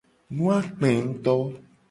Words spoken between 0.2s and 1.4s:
Nu a kpe nguto.